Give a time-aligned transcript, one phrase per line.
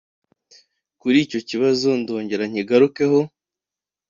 [0.99, 3.19] Kuli icyo kibazo ndongera nkigarukeho